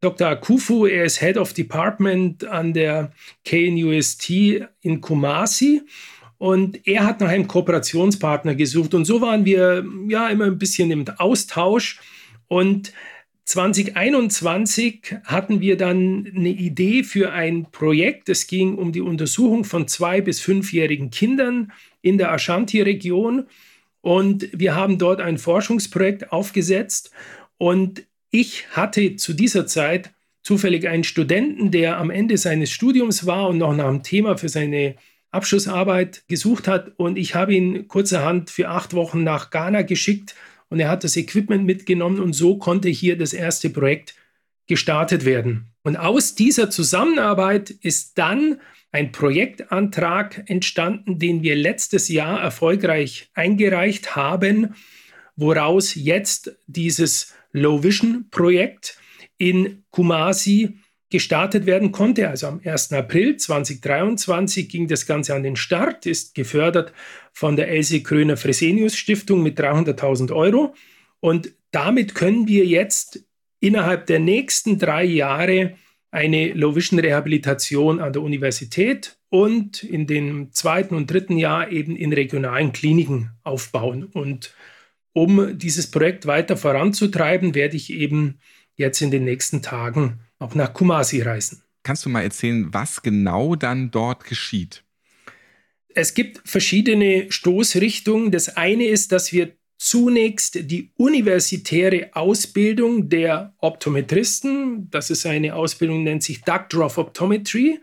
Dr. 0.00 0.28
Akufu. 0.28 0.86
Er 0.86 1.04
ist 1.04 1.20
Head 1.20 1.36
of 1.36 1.52
Department 1.52 2.44
an 2.44 2.72
der 2.72 3.12
KNUST 3.44 4.30
in 4.82 5.00
Kumasi. 5.00 5.82
Und 6.38 6.86
er 6.86 7.04
hat 7.04 7.20
nach 7.20 7.28
einem 7.28 7.46
Kooperationspartner 7.46 8.54
gesucht. 8.54 8.94
Und 8.94 9.04
so 9.04 9.20
waren 9.20 9.44
wir 9.44 9.84
ja 10.08 10.28
immer 10.28 10.46
ein 10.46 10.58
bisschen 10.58 10.90
im 10.90 11.04
Austausch. 11.18 12.00
Und 12.48 12.92
2021 13.44 15.16
hatten 15.24 15.60
wir 15.60 15.76
dann 15.76 16.30
eine 16.34 16.48
Idee 16.48 17.02
für 17.02 17.32
ein 17.32 17.66
Projekt. 17.70 18.28
Es 18.28 18.46
ging 18.46 18.76
um 18.76 18.92
die 18.92 19.00
Untersuchung 19.00 19.64
von 19.64 19.88
zwei- 19.88 20.20
bis 20.20 20.40
fünfjährigen 20.40 21.10
Kindern 21.10 21.72
in 22.00 22.18
der 22.18 22.32
Ashanti-Region. 22.32 23.46
Und 24.02 24.48
wir 24.52 24.74
haben 24.74 24.98
dort 24.98 25.20
ein 25.20 25.38
Forschungsprojekt 25.38 26.32
aufgesetzt. 26.32 27.10
Und 27.56 28.02
ich 28.30 28.68
hatte 28.70 29.16
zu 29.16 29.32
dieser 29.32 29.66
Zeit 29.66 30.12
zufällig 30.42 30.88
einen 30.88 31.04
Studenten, 31.04 31.70
der 31.70 31.98
am 31.98 32.10
Ende 32.10 32.36
seines 32.36 32.70
Studiums 32.70 33.26
war 33.26 33.48
und 33.48 33.58
noch 33.58 33.74
nach 33.74 33.86
einem 33.86 34.02
Thema 34.02 34.36
für 34.36 34.48
seine 34.48 34.96
Abschlussarbeit 35.30 36.24
gesucht 36.28 36.68
hat. 36.68 36.92
Und 36.96 37.16
ich 37.16 37.34
habe 37.34 37.54
ihn 37.54 37.88
kurzerhand 37.88 38.50
für 38.50 38.68
acht 38.68 38.92
Wochen 38.92 39.24
nach 39.24 39.50
Ghana 39.50 39.82
geschickt 39.82 40.34
und 40.68 40.80
er 40.80 40.88
hat 40.88 41.04
das 41.04 41.16
Equipment 41.16 41.64
mitgenommen 41.64 42.18
und 42.18 42.32
so 42.32 42.56
konnte 42.56 42.88
hier 42.88 43.16
das 43.16 43.32
erste 43.32 43.70
Projekt 43.70 44.14
gestartet 44.72 45.26
werden. 45.26 45.70
Und 45.82 45.98
aus 45.98 46.34
dieser 46.34 46.70
Zusammenarbeit 46.70 47.68
ist 47.68 48.16
dann 48.16 48.58
ein 48.90 49.12
Projektantrag 49.12 50.44
entstanden, 50.48 51.18
den 51.18 51.42
wir 51.42 51.56
letztes 51.56 52.08
Jahr 52.08 52.40
erfolgreich 52.40 53.28
eingereicht 53.34 54.16
haben, 54.16 54.74
woraus 55.36 55.94
jetzt 55.94 56.56
dieses 56.66 57.34
Low 57.52 57.82
Vision 57.82 58.28
Projekt 58.30 58.96
in 59.36 59.84
Kumasi 59.90 60.78
gestartet 61.10 61.66
werden 61.66 61.92
konnte. 61.92 62.30
Also 62.30 62.46
am 62.46 62.62
1. 62.64 62.94
April 62.94 63.36
2023 63.36 64.70
ging 64.70 64.88
das 64.88 65.04
Ganze 65.04 65.34
an 65.34 65.42
den 65.42 65.56
Start, 65.56 66.06
ist 66.06 66.34
gefördert 66.34 66.94
von 67.34 67.56
der 67.56 67.68
Else 67.68 68.02
Kröner 68.02 68.38
Fresenius 68.38 68.96
Stiftung 68.96 69.42
mit 69.42 69.60
300.000 69.60 70.32
Euro. 70.32 70.74
Und 71.20 71.52
damit 71.72 72.14
können 72.14 72.48
wir 72.48 72.64
jetzt 72.64 73.26
innerhalb 73.62 74.06
der 74.06 74.18
nächsten 74.18 74.78
drei 74.78 75.04
Jahre 75.04 75.76
eine 76.10 76.52
Low-Vision-Rehabilitation 76.52 78.00
an 78.00 78.12
der 78.12 78.22
Universität 78.22 79.16
und 79.30 79.82
in 79.82 80.06
dem 80.06 80.52
zweiten 80.52 80.94
und 80.94 81.10
dritten 81.10 81.38
Jahr 81.38 81.70
eben 81.70 81.96
in 81.96 82.12
regionalen 82.12 82.72
Kliniken 82.72 83.30
aufbauen. 83.44 84.04
Und 84.04 84.54
um 85.14 85.56
dieses 85.56 85.90
Projekt 85.90 86.26
weiter 86.26 86.56
voranzutreiben, 86.56 87.54
werde 87.54 87.76
ich 87.76 87.92
eben 87.92 88.40
jetzt 88.76 89.00
in 89.00 89.10
den 89.10 89.24
nächsten 89.24 89.62
Tagen 89.62 90.20
auch 90.38 90.54
nach 90.54 90.74
Kumasi 90.74 91.22
reisen. 91.22 91.62
Kannst 91.82 92.04
du 92.04 92.10
mal 92.10 92.22
erzählen, 92.22 92.74
was 92.74 93.02
genau 93.02 93.54
dann 93.54 93.90
dort 93.90 94.24
geschieht? 94.24 94.84
Es 95.94 96.14
gibt 96.14 96.48
verschiedene 96.48 97.30
Stoßrichtungen. 97.30 98.32
Das 98.32 98.56
eine 98.56 98.86
ist, 98.86 99.12
dass 99.12 99.32
wir 99.32 99.52
zunächst 99.82 100.70
die 100.70 100.92
universitäre 100.96 102.10
Ausbildung 102.12 103.08
der 103.08 103.52
Optometristen. 103.58 104.88
Das 104.92 105.10
ist 105.10 105.26
eine 105.26 105.56
Ausbildung, 105.56 106.04
nennt 106.04 106.22
sich 106.22 106.42
Doctor 106.42 106.86
of 106.86 106.98
Optometry. 106.98 107.80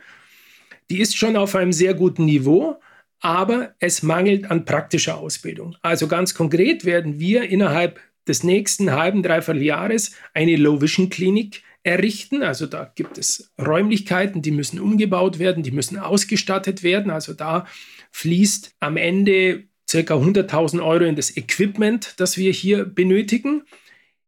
Die 0.90 1.02
ist 1.02 1.18
schon 1.18 1.36
auf 1.36 1.56
einem 1.56 1.74
sehr 1.74 1.94
guten 1.94 2.24
Niveau, 2.24 2.80
aber 3.20 3.76
es 3.80 4.02
mangelt 4.02 4.50
an 4.50 4.64
praktischer 4.64 5.18
Ausbildung. 5.18 5.76
Also 5.82 6.08
ganz 6.08 6.34
konkret 6.34 6.86
werden 6.86 7.20
wir 7.20 7.50
innerhalb 7.50 8.00
des 8.26 8.44
nächsten 8.44 8.94
halben, 8.94 9.22
dreiviertel 9.22 9.62
Jahres 9.62 10.14
eine 10.34 10.56
Low-Vision-Klinik 10.56 11.64
errichten. 11.84 12.44
Also 12.44 12.66
da 12.66 12.90
gibt 12.96 13.18
es 13.18 13.52
Räumlichkeiten, 13.60 14.42
die 14.42 14.52
müssen 14.52 14.80
umgebaut 14.80 15.38
werden, 15.38 15.64
die 15.64 15.72
müssen 15.72 16.00
ausgestattet 16.00 16.82
werden. 16.82 17.12
Also 17.12 17.34
da 17.34 17.68
fließt 18.12 18.78
am 18.80 18.96
Ende 18.96 19.69
ca. 19.90 19.98
100.000 19.98 20.84
Euro 20.84 21.04
in 21.04 21.16
das 21.16 21.36
Equipment, 21.36 22.14
das 22.18 22.38
wir 22.38 22.52
hier 22.52 22.86
benötigen. 22.86 23.64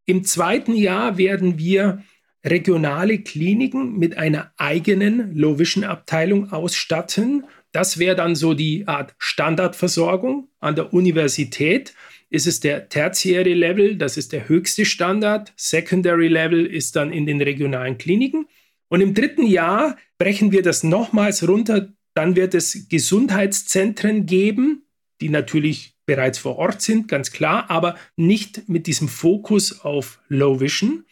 Im 0.05 0.23
zweiten 0.23 0.73
Jahr 0.73 1.17
werden 1.17 1.57
wir 1.57 2.03
regionale 2.43 3.19
Kliniken 3.19 3.97
mit 3.99 4.17
einer 4.17 4.51
eigenen 4.57 5.35
Low-Vision-Abteilung 5.35 6.51
ausstatten. 6.51 7.45
Das 7.71 7.99
wäre 7.99 8.15
dann 8.15 8.35
so 8.35 8.53
die 8.53 8.87
Art 8.87 9.13
Standardversorgung 9.19 10.49
an 10.59 10.75
der 10.75 10.93
Universität 10.93 11.93
ist 12.31 12.47
es 12.47 12.61
der 12.61 12.87
Tertiary 12.87 13.53
Level, 13.53 13.97
das 13.97 14.15
ist 14.15 14.31
der 14.31 14.47
höchste 14.47 14.85
Standard. 14.85 15.51
Secondary 15.57 16.29
Level 16.29 16.65
ist 16.65 16.95
dann 16.95 17.11
in 17.11 17.25
den 17.25 17.41
regionalen 17.41 17.97
Kliniken. 17.97 18.47
Und 18.87 19.01
im 19.01 19.13
dritten 19.13 19.45
Jahr 19.45 19.97
brechen 20.17 20.53
wir 20.53 20.63
das 20.63 20.83
nochmals 20.83 21.45
runter. 21.45 21.89
Dann 22.13 22.37
wird 22.37 22.55
es 22.55 22.87
Gesundheitszentren 22.87 24.25
geben, 24.25 24.80
die 25.21 25.29
natürlich 25.29 25.95
bereits 26.05 26.39
vor 26.39 26.57
Ort 26.57 26.81
sind, 26.81 27.07
ganz 27.07 27.31
klar, 27.31 27.69
aber 27.69 27.95
nicht 28.17 28.67
mit 28.67 28.87
diesem 28.87 29.07
Fokus 29.07 29.81
auf 29.81 30.19
Low 30.27 30.59
Vision, 30.59 31.05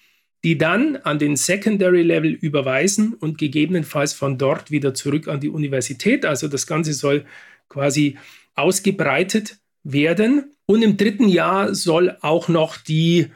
die 0.44 0.58
dann 0.58 0.96
an 0.98 1.20
den 1.20 1.36
Secondary 1.36 2.02
Level 2.02 2.32
überweisen 2.32 3.14
und 3.14 3.38
gegebenenfalls 3.38 4.14
von 4.14 4.38
dort 4.38 4.72
wieder 4.72 4.94
zurück 4.94 5.28
an 5.28 5.40
die 5.40 5.50
Universität. 5.50 6.26
Also 6.26 6.48
das 6.48 6.66
Ganze 6.66 6.94
soll 6.94 7.26
quasi 7.68 8.18
ausgebreitet 8.56 9.58
werden. 9.84 10.56
Und 10.66 10.82
im 10.82 10.98
dritten 10.98 11.28
Jahr 11.28 11.74
soll 11.76 12.18
auch 12.22 12.48
noch 12.48 12.78
die 12.78 13.28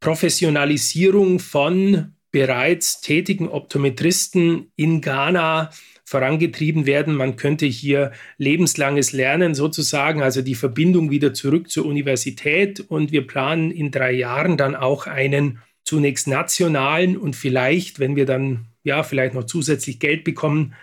Professionalisierung 0.00 1.38
von 1.38 2.14
bereits 2.32 3.00
tätigen 3.00 3.48
Optometristen 3.48 4.72
in 4.76 5.00
Ghana 5.00 5.70
vorangetrieben 6.10 6.86
werden. 6.86 7.14
Man 7.14 7.36
könnte 7.36 7.66
hier 7.66 8.10
lebenslanges 8.36 9.12
Lernen 9.12 9.54
sozusagen, 9.54 10.22
also 10.22 10.42
die 10.42 10.56
Verbindung 10.56 11.12
wieder 11.12 11.32
zurück 11.32 11.70
zur 11.70 11.86
Universität. 11.86 12.80
Und 12.80 13.12
wir 13.12 13.28
planen 13.28 13.70
in 13.70 13.92
drei 13.92 14.10
Jahren 14.10 14.56
dann 14.56 14.74
auch 14.74 15.06
einen 15.06 15.60
zunächst 15.84 16.26
nationalen 16.26 17.16
und 17.16 17.36
vielleicht, 17.36 18.00
wenn 18.00 18.16
wir 18.16 18.26
dann 18.26 18.66
ja 18.82 19.04
vielleicht 19.04 19.34
noch 19.34 19.44
zusätzlich 19.44 20.00
Geld 20.00 20.24
bekommen, 20.24 20.74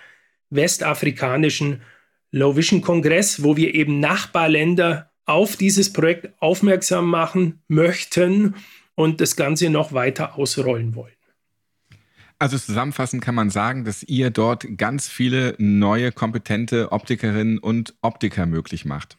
westafrikanischen 0.49 1.81
Low 2.31 2.55
Vision 2.55 2.79
Kongress, 2.79 3.43
wo 3.43 3.57
wir 3.57 3.75
eben 3.75 3.99
Nachbarländer 3.99 5.11
auf 5.25 5.57
dieses 5.57 5.91
Projekt 5.91 6.29
aufmerksam 6.39 7.09
machen 7.09 7.61
möchten 7.67 8.55
und 8.95 9.19
das 9.19 9.35
Ganze 9.35 9.69
noch 9.69 9.91
weiter 9.91 10.37
ausrollen 10.37 10.95
wollen. 10.95 11.16
Also 12.39 12.57
zusammenfassend 12.57 13.23
kann 13.23 13.33
man 13.35 13.49
sagen, 13.49 13.83
dass 13.83 14.03
ihr 14.03 14.29
dort 14.29 14.77
ganz 14.77 15.07
viele 15.07 15.55
neue, 15.57 16.11
kompetente 16.11 16.91
Optikerinnen 16.91 17.57
und 17.57 17.95
Optiker 18.01 18.45
möglich 18.45 18.85
macht. 18.85 19.17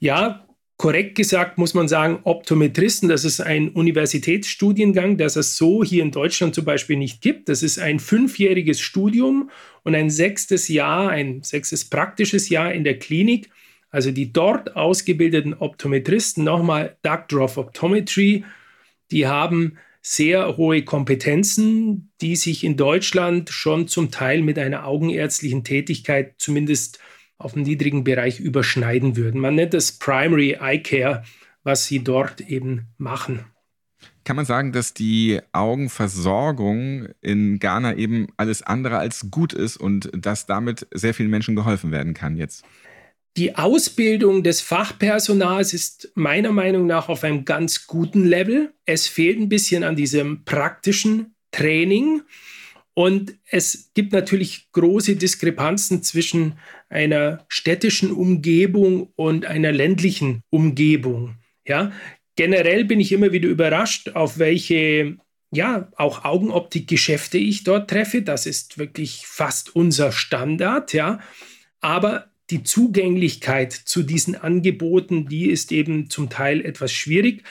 Ja, 0.00 0.46
korrekt 0.76 1.14
gesagt 1.14 1.58
muss 1.58 1.74
man 1.74 1.86
sagen, 1.86 2.20
Optometristen, 2.24 3.08
das 3.08 3.24
ist 3.24 3.40
ein 3.40 3.68
Universitätsstudiengang, 3.68 5.16
das 5.16 5.36
es 5.36 5.56
so 5.56 5.84
hier 5.84 6.02
in 6.02 6.10
Deutschland 6.10 6.54
zum 6.54 6.64
Beispiel 6.64 6.96
nicht 6.96 7.20
gibt. 7.20 7.48
Das 7.48 7.62
ist 7.62 7.78
ein 7.78 8.00
fünfjähriges 8.00 8.80
Studium 8.80 9.50
und 9.84 9.94
ein 9.94 10.10
sechstes 10.10 10.66
Jahr, 10.66 11.10
ein 11.10 11.44
sechstes 11.44 11.84
praktisches 11.84 12.48
Jahr 12.48 12.72
in 12.72 12.82
der 12.82 12.98
Klinik. 12.98 13.50
Also 13.90 14.10
die 14.10 14.32
dort 14.32 14.74
ausgebildeten 14.74 15.54
Optometristen, 15.54 16.42
nochmal 16.42 16.96
Doctor 17.02 17.42
of 17.42 17.58
Optometry, 17.58 18.44
die 19.10 19.26
haben 19.26 19.76
sehr 20.02 20.56
hohe 20.56 20.82
Kompetenzen, 20.82 22.12
die 22.20 22.36
sich 22.36 22.64
in 22.64 22.76
Deutschland 22.76 23.50
schon 23.50 23.88
zum 23.88 24.10
Teil 24.10 24.42
mit 24.42 24.58
einer 24.58 24.86
augenärztlichen 24.86 25.64
Tätigkeit 25.64 26.34
zumindest 26.38 26.98
auf 27.38 27.52
dem 27.54 27.62
niedrigen 27.62 28.04
Bereich 28.04 28.40
überschneiden 28.40 29.16
würden. 29.16 29.40
Man 29.40 29.54
nennt 29.54 29.74
das 29.74 29.92
Primary 29.92 30.58
Eye 30.60 30.82
Care, 30.82 31.24
was 31.62 31.86
sie 31.86 32.04
dort 32.04 32.40
eben 32.40 32.88
machen. 32.98 33.44
Kann 34.24 34.36
man 34.36 34.44
sagen, 34.44 34.72
dass 34.72 34.94
die 34.94 35.40
Augenversorgung 35.52 37.08
in 37.20 37.58
Ghana 37.58 37.96
eben 37.96 38.28
alles 38.36 38.62
andere 38.62 38.98
als 38.98 39.30
gut 39.30 39.52
ist 39.52 39.76
und 39.76 40.10
dass 40.14 40.46
damit 40.46 40.86
sehr 40.92 41.14
vielen 41.14 41.30
Menschen 41.30 41.56
geholfen 41.56 41.90
werden 41.90 42.14
kann 42.14 42.36
jetzt? 42.36 42.64
Die 43.36 43.54
Ausbildung 43.56 44.42
des 44.42 44.60
Fachpersonals 44.60 45.72
ist 45.72 46.10
meiner 46.14 46.52
Meinung 46.52 46.86
nach 46.86 47.08
auf 47.08 47.22
einem 47.22 47.44
ganz 47.44 47.86
guten 47.86 48.24
Level. 48.24 48.72
Es 48.86 49.06
fehlt 49.06 49.38
ein 49.38 49.48
bisschen 49.48 49.84
an 49.84 49.94
diesem 49.96 50.44
praktischen 50.44 51.34
Training. 51.52 52.22
Und 52.94 53.34
es 53.46 53.92
gibt 53.94 54.12
natürlich 54.12 54.70
große 54.72 55.16
Diskrepanzen 55.16 56.02
zwischen 56.02 56.58
einer 56.88 57.44
städtischen 57.48 58.10
Umgebung 58.10 59.12
und 59.14 59.46
einer 59.46 59.72
ländlichen 59.72 60.42
Umgebung. 60.50 61.36
Ja, 61.64 61.92
generell 62.34 62.84
bin 62.84 62.98
ich 62.98 63.12
immer 63.12 63.32
wieder 63.32 63.48
überrascht, 63.48 64.10
auf 64.10 64.38
welche 64.38 65.16
ja, 65.52 65.88
auch 65.96 66.24
Augenoptikgeschäfte 66.24 67.38
ich 67.38 67.64
dort 67.64 67.90
treffe. 67.90 68.22
Das 68.22 68.46
ist 68.46 68.78
wirklich 68.78 69.26
fast 69.26 69.74
unser 69.74 70.12
Standard, 70.12 70.92
ja. 70.92 71.20
Aber 71.80 72.29
die 72.50 72.62
Zugänglichkeit 72.62 73.72
zu 73.72 74.02
diesen 74.02 74.34
Angeboten, 74.34 75.26
die 75.26 75.50
ist 75.50 75.72
eben 75.72 76.10
zum 76.10 76.28
Teil 76.28 76.64
etwas 76.64 76.92
schwierig. 76.92 77.42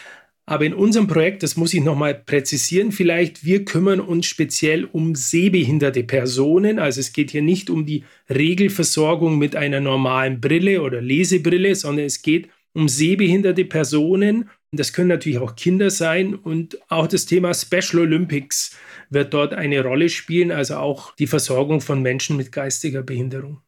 Aber 0.46 0.66
in 0.66 0.74
unserem 0.74 1.06
Projekt, 1.06 1.44
das 1.44 1.58
muss 1.58 1.76
ich 1.76 1.84
nochmal 1.84 2.16
präzisieren, 2.16 2.92
vielleicht, 2.92 3.46
wir 3.46 3.66
kümmern 3.66 4.00
uns 4.00 4.26
speziell 4.26 4.86
um 4.86 5.14
sehbehinderte 5.14 6.04
Personen. 6.04 6.80
Also 6.80 7.02
es 7.02 7.14
geht 7.14 7.30
hier 7.30 7.44
nicht 7.44 7.70
um 7.70 7.86
die 7.86 8.04
Regelversorgung 8.30 9.38
mit 9.38 9.56
einer 9.56 9.80
normalen 9.80 10.42
Brille 10.42 10.82
oder 10.82 11.02
Lesebrille, 11.02 11.76
sondern 11.76 12.08
es 12.08 12.24
geht 12.24 12.50
um 12.74 12.90
sehbehinderte 12.90 13.64
Personen. 13.64 14.50
Das 14.72 14.92
können 14.92 15.10
natürlich 15.10 15.38
auch 15.38 15.56
Kinder 15.56 15.92
sein 15.92 16.34
und 16.34 16.80
auch 16.90 17.06
das 17.06 17.28
Thema 17.28 17.54
Special 17.54 18.02
Olympics 18.02 18.76
wird 19.12 19.34
dort 19.36 19.54
eine 19.54 19.84
Rolle 19.84 20.10
spielen, 20.10 20.52
also 20.52 20.78
auch 20.78 21.16
die 21.16 21.28
Versorgung 21.28 21.80
von 21.80 22.02
Menschen 22.02 22.38
mit 22.38 22.52
geistiger 22.52 23.04
Behinderung. 23.04 23.62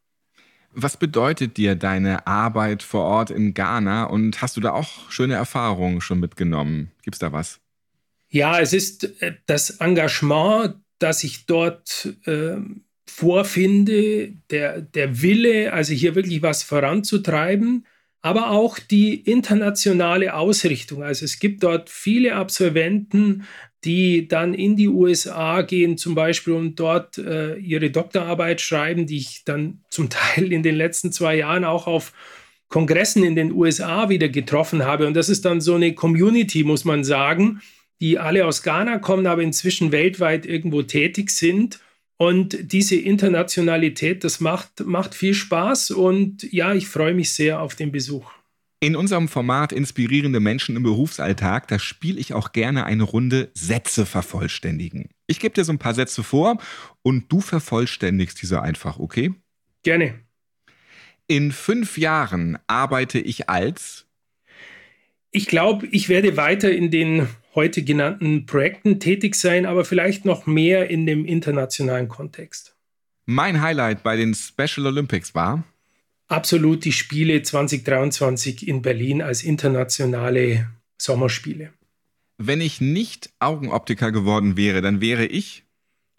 Was 0.74 0.98
bedeutet 0.98 1.58
dir 1.58 1.76
deine 1.76 2.28
Arbeit 2.28 2.84
vor 2.84 3.04
Ort 3.04 3.30
in 3.30 3.54
Ghana 3.54 4.06
und 4.06 4.42
hast 4.42 4.58
du 4.58 4.62
da 4.62 4.72
auch 4.72 5.12
schöne 5.12 5.34
Erfahrungen 5.36 6.02
schon 6.02 6.20
mitgenommen? 6.20 6.92
Gibt 7.04 7.16
es 7.16 7.20
da 7.20 7.32
was? 7.32 7.60
Ja, 8.30 8.60
es 8.60 8.74
ist 8.74 9.22
äh, 9.22 9.34
das 9.46 9.72
Engagement, 9.82 10.76
das 11.00 11.24
ich 11.24 11.46
dort 11.46 12.16
äh, 12.26 12.58
vorfinde, 13.06 14.34
der, 14.50 14.82
der 14.82 15.22
Wille, 15.22 15.74
also 15.74 15.94
hier 15.94 16.16
wirklich 16.16 16.42
was 16.42 16.64
voranzutreiben 16.64 17.86
aber 18.22 18.52
auch 18.52 18.78
die 18.80 19.16
internationale 19.16 20.36
Ausrichtung. 20.36 21.04
Also 21.04 21.26
es 21.26 21.40
gibt 21.40 21.64
dort 21.64 21.90
viele 21.90 22.36
Absolventen, 22.36 23.48
die 23.84 24.28
dann 24.28 24.54
in 24.54 24.76
die 24.76 24.88
USA 24.88 25.62
gehen 25.62 25.98
zum 25.98 26.16
Beispiel 26.16 26.54
und 26.54 26.80
dort 26.80 27.18
äh, 27.18 27.56
ihre 27.56 27.90
Doktorarbeit 27.90 28.62
schreiben, 28.62 29.08
die 29.08 29.18
ich 29.18 29.44
dann 29.44 29.82
zum 29.90 30.10
Teil 30.10 30.52
in 30.52 30.64
den 30.64 30.76
letzten 30.76 31.12
zwei 31.12 31.36
Jahren 31.38 31.66
auch 31.66 31.88
auf 31.88 32.14
Kongressen 32.68 33.24
in 33.24 33.36
den 33.36 33.52
USA 33.52 34.10
wieder 34.10 34.30
getroffen 34.30 34.86
habe. 34.86 35.08
Und 35.08 35.14
das 35.14 35.30
ist 35.30 35.46
dann 35.46 35.62
so 35.62 35.76
eine 35.76 35.94
Community, 35.94 36.64
muss 36.64 36.86
man 36.86 37.04
sagen, 37.04 37.62
die 38.00 38.18
alle 38.18 38.46
aus 38.46 38.64
Ghana 38.64 39.00
kommen, 39.00 39.28
aber 39.28 39.42
inzwischen 39.42 39.92
weltweit 39.92 40.46
irgendwo 40.46 40.82
tätig 40.82 41.30
sind 41.32 41.80
und 42.22 42.72
diese 42.72 42.98
Internationalität, 42.98 44.24
das 44.24 44.40
macht, 44.40 44.82
macht 44.86 45.16
viel 45.16 45.34
Spaß 45.34 45.90
und 45.90 46.44
ja, 46.54 46.72
ich 46.72 46.88
freue 46.88 47.16
mich 47.16 47.32
sehr 47.32 47.60
auf 47.60 47.74
den 47.74 47.92
Besuch. 47.92 48.32
In 48.84 48.96
unserem 48.96 49.28
Format 49.28 49.72
Inspirierende 49.74 50.40
Menschen 50.40 50.76
im 50.76 50.82
Berufsalltag, 50.82 51.68
da 51.68 51.78
spiele 51.78 52.20
ich 52.20 52.34
auch 52.34 52.52
gerne 52.52 52.84
eine 52.84 53.04
Runde 53.04 53.52
Sätze 53.54 54.08
vervollständigen. 54.08 55.10
Ich 55.28 55.40
gebe 55.40 55.54
dir 55.54 55.64
so 55.64 55.72
ein 55.72 55.78
paar 55.78 55.94
Sätze 55.94 56.24
vor 56.24 56.58
und 57.04 57.32
du 57.32 57.42
vervollständigst 57.42 58.42
diese 58.42 58.64
einfach, 58.64 58.98
okay? 58.98 59.36
Gerne. 59.84 60.16
In 61.28 61.52
fünf 61.52 62.00
Jahren 62.00 62.58
arbeite 62.66 63.20
ich 63.20 63.50
als. 63.50 64.08
Ich 65.30 65.46
glaube, 65.46 65.86
ich 65.92 66.10
werde 66.10 66.36
weiter 66.36 66.72
in 66.72 66.90
den 66.90 67.28
heute 67.54 67.84
genannten 67.84 68.48
Projekten 68.48 69.00
tätig 69.00 69.36
sein, 69.36 69.68
aber 69.68 69.86
vielleicht 69.86 70.26
noch 70.26 70.48
mehr 70.48 70.90
in 70.90 71.06
dem 71.06 71.26
internationalen 71.26 72.08
Kontext. 72.08 72.76
Mein 73.28 73.62
Highlight 73.62 74.02
bei 74.02 74.16
den 74.16 74.34
Special 74.34 74.88
Olympics 74.88 75.36
war? 75.36 75.64
Absolut 76.32 76.86
die 76.86 76.92
Spiele 76.92 77.42
2023 77.44 78.68
in 78.68 78.82
Berlin 78.82 79.22
als 79.22 79.44
internationale 79.44 80.70
Sommerspiele. 80.98 81.74
Wenn 82.38 82.62
ich 82.62 82.82
nicht 82.82 83.30
Augenoptiker 83.40 84.12
geworden 84.12 84.58
wäre, 84.58 84.82
dann 84.82 85.02
wäre 85.02 85.26
ich? 85.26 85.64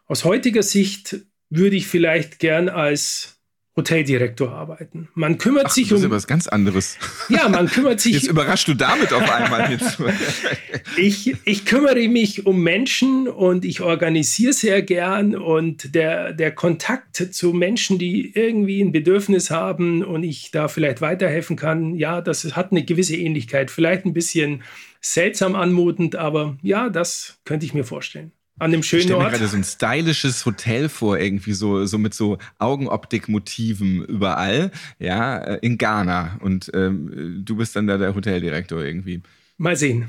Aus 0.07 0.25
heutiger 0.25 0.63
Sicht 0.63 1.17
würde 1.51 1.77
ich 1.77 1.87
vielleicht 1.87 2.39
gern 2.39 2.69
als 2.69 3.42
Hoteldirektor 3.75 4.51
arbeiten. 4.53 5.09
Man 5.15 5.39
kümmert 5.39 5.67
Ach, 5.69 5.71
sich 5.71 5.89
das 5.89 5.93
um. 5.93 5.99
ist 5.99 6.05
aber 6.05 6.17
was 6.17 6.27
ganz 6.27 6.47
anderes. 6.47 6.99
Ja, 7.31 7.49
man 7.49 7.69
kümmert 7.69 8.01
sich. 8.01 8.13
Jetzt 8.13 8.29
überraschst 8.29 8.69
du 8.69 8.75
damit 8.75 9.15
auf 9.15 9.31
einmal. 9.31 9.71
Jetzt. 9.71 9.99
ich, 10.99 11.35
ich 11.45 11.65
kümmere 11.65 12.07
mich 12.09 12.45
um 12.45 12.63
Menschen 12.63 13.29
und 13.29 13.65
ich 13.65 13.81
organisiere 13.81 14.53
sehr 14.53 14.83
gern 14.83 15.35
und 15.35 15.95
der, 15.95 16.35
der 16.35 16.53
Kontakt 16.53 17.17
zu 17.17 17.55
Menschen, 17.55 17.99
die 17.99 18.33
irgendwie 18.35 18.83
ein 18.83 18.93
Bedürfnis 18.93 19.51
haben 19.51 20.05
und 20.05 20.23
ich 20.23 20.51
da 20.51 20.69
vielleicht 20.69 21.01
weiterhelfen 21.01 21.57
kann, 21.57 21.95
ja, 21.95 22.21
das 22.21 22.55
hat 22.55 22.73
eine 22.73 22.85
gewisse 22.85 23.17
Ähnlichkeit. 23.17 23.71
Vielleicht 23.71 24.05
ein 24.05 24.13
bisschen 24.13 24.63
seltsam 25.01 25.55
anmutend, 25.55 26.15
aber 26.15 26.59
ja, 26.63 26.91
das 26.91 27.41
könnte 27.45 27.65
ich 27.65 27.73
mir 27.73 27.85
vorstellen 27.85 28.33
an 28.59 28.71
dem 28.71 28.83
schönen 28.83 29.01
ich 29.01 29.05
stell 29.07 29.17
Ort. 29.17 29.25
mir 29.25 29.39
gerade 29.39 29.49
so 29.49 29.57
ein 29.57 29.65
stylisches 29.65 30.47
Hotel 30.47 30.89
vor, 30.89 31.19
irgendwie 31.19 31.53
so, 31.53 31.85
so 31.87 31.99
mit 31.99 32.15
so 32.15 32.39
Augenoptik-Motiven 32.59 34.05
überall, 34.05 34.71
ja, 34.99 35.39
äh, 35.39 35.59
in 35.63 35.79
Ghana. 35.79 36.39
Und 36.41 36.71
ähm, 36.75 37.43
du 37.45 37.57
bist 37.57 37.77
dann 37.77 37.87
da 37.87 37.99
der 37.99 38.15
Hoteldirektor 38.15 38.83
irgendwie. 38.83 39.23
Mal 39.59 39.77
sehen. 39.77 40.09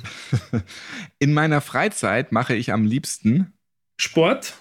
In 1.19 1.33
meiner 1.33 1.61
Freizeit 1.61 2.31
mache 2.31 2.55
ich 2.55 2.73
am 2.73 2.85
liebsten 2.85 3.53
Sport. 3.97 4.55